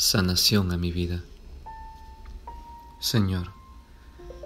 sanación 0.00 0.72
a 0.72 0.78
mi 0.78 0.92
vida. 0.92 1.20
Señor, 3.00 3.48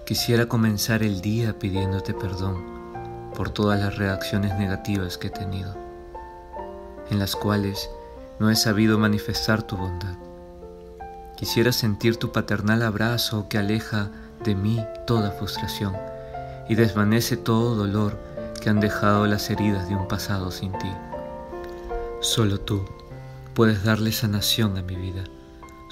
quisiera 0.04 0.48
comenzar 0.48 1.04
el 1.04 1.20
día 1.20 1.60
pidiéndote 1.60 2.12
perdón 2.12 2.64
por 3.36 3.50
todas 3.50 3.78
las 3.78 3.96
reacciones 3.96 4.58
negativas 4.58 5.16
que 5.16 5.28
he 5.28 5.30
tenido, 5.30 5.76
en 7.08 7.20
las 7.20 7.36
cuales 7.36 7.88
no 8.40 8.50
he 8.50 8.56
sabido 8.56 8.98
manifestar 8.98 9.62
tu 9.62 9.76
bondad. 9.76 10.16
Quisiera 11.36 11.70
sentir 11.70 12.16
tu 12.16 12.32
paternal 12.32 12.82
abrazo 12.82 13.48
que 13.48 13.58
aleja 13.58 14.10
de 14.42 14.56
mí 14.56 14.84
toda 15.06 15.30
frustración 15.30 15.94
y 16.68 16.74
desvanece 16.74 17.36
todo 17.36 17.76
dolor 17.76 18.18
que 18.60 18.70
han 18.70 18.80
dejado 18.80 19.24
las 19.28 19.48
heridas 19.50 19.88
de 19.88 19.94
un 19.94 20.08
pasado 20.08 20.50
sin 20.50 20.72
ti. 20.72 20.90
Solo 22.20 22.58
tú 22.58 22.84
puedes 23.54 23.84
darle 23.84 24.10
sanación 24.10 24.76
a 24.78 24.82
mi 24.82 24.96
vida 24.96 25.22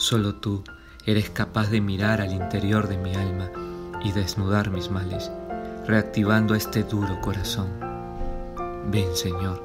Solo 0.03 0.35
tú 0.35 0.65
eres 1.07 1.31
capaz 1.31 1.71
de 1.71 1.81
mirar 1.81 2.21
al 2.21 2.33
interior 2.33 2.89
de 2.89 2.99
mi 2.99 3.15
alma 3.15 3.53
y 4.03 4.11
desnudar 4.11 4.69
mis 4.69 4.91
males, 4.91 5.31
reactivando 5.87 6.57
este 6.57 6.83
duro 6.83 7.21
corazón. 7.21 7.69
Ven, 8.91 9.15
Señor, 9.15 9.63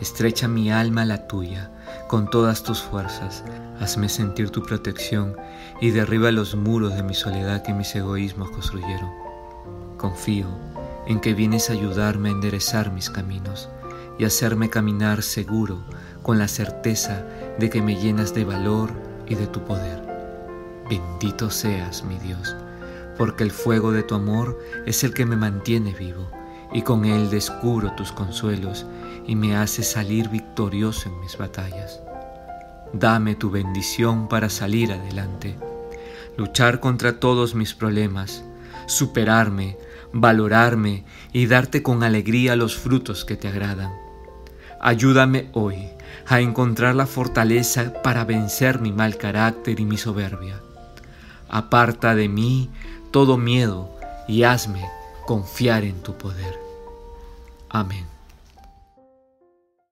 estrecha 0.00 0.48
mi 0.48 0.72
alma 0.72 1.02
a 1.02 1.04
la 1.04 1.28
tuya 1.28 1.70
con 2.08 2.30
todas 2.30 2.62
tus 2.62 2.80
fuerzas, 2.80 3.44
hazme 3.78 4.08
sentir 4.08 4.48
tu 4.48 4.62
protección 4.62 5.36
y 5.82 5.90
derriba 5.90 6.32
los 6.32 6.54
muros 6.54 6.94
de 6.96 7.02
mi 7.02 7.12
soledad 7.12 7.62
que 7.62 7.74
mis 7.74 7.94
egoísmos 7.94 8.50
construyeron. 8.52 9.10
Confío 9.98 10.46
en 11.06 11.20
que 11.20 11.34
vienes 11.34 11.68
a 11.68 11.74
ayudarme 11.74 12.30
a 12.30 12.32
enderezar 12.32 12.90
mis 12.90 13.10
caminos 13.10 13.68
y 14.18 14.24
hacerme 14.24 14.70
caminar 14.70 15.20
seguro 15.20 15.84
con 16.22 16.38
la 16.38 16.48
certeza 16.48 17.22
de 17.58 17.68
que 17.68 17.82
me 17.82 18.00
llenas 18.00 18.32
de 18.32 18.46
valor 18.46 19.03
y 19.26 19.34
de 19.34 19.46
tu 19.46 19.64
poder. 19.64 20.02
Bendito 20.88 21.50
seas, 21.50 22.04
mi 22.04 22.18
Dios, 22.18 22.54
porque 23.16 23.44
el 23.44 23.50
fuego 23.50 23.92
de 23.92 24.02
tu 24.02 24.14
amor 24.14 24.58
es 24.86 25.04
el 25.04 25.14
que 25.14 25.24
me 25.24 25.36
mantiene 25.36 25.94
vivo, 25.94 26.28
y 26.72 26.82
con 26.82 27.04
él 27.04 27.30
descubro 27.30 27.92
tus 27.92 28.12
consuelos 28.12 28.84
y 29.26 29.36
me 29.36 29.56
hace 29.56 29.82
salir 29.82 30.28
victorioso 30.28 31.08
en 31.08 31.20
mis 31.20 31.38
batallas. 31.38 32.00
Dame 32.92 33.34
tu 33.34 33.50
bendición 33.50 34.28
para 34.28 34.48
salir 34.48 34.92
adelante, 34.92 35.56
luchar 36.36 36.80
contra 36.80 37.18
todos 37.18 37.54
mis 37.54 37.74
problemas, 37.74 38.44
superarme, 38.86 39.78
valorarme 40.12 41.04
y 41.32 41.46
darte 41.46 41.82
con 41.82 42.02
alegría 42.02 42.56
los 42.56 42.76
frutos 42.76 43.24
que 43.24 43.36
te 43.36 43.48
agradan. 43.48 44.03
Ayúdame 44.86 45.48
hoy 45.54 45.88
a 46.26 46.40
encontrar 46.40 46.94
la 46.94 47.06
fortaleza 47.06 47.90
para 48.02 48.26
vencer 48.26 48.82
mi 48.82 48.92
mal 48.92 49.16
carácter 49.16 49.80
y 49.80 49.86
mi 49.86 49.96
soberbia. 49.96 50.60
Aparta 51.48 52.14
de 52.14 52.28
mí 52.28 52.68
todo 53.10 53.38
miedo 53.38 53.88
y 54.28 54.42
hazme 54.42 54.86
confiar 55.26 55.84
en 55.84 56.02
tu 56.02 56.18
poder. 56.18 56.58
Amén. 57.70 58.13